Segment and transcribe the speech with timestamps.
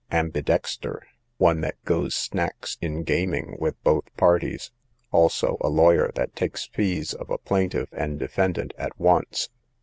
[0.11, 1.03] Ambi dexter,
[1.37, 4.71] one that goes snacks in gaming with both parties;
[5.11, 9.49] also a lawyer that takes fees of a plaintiff and defendant at once.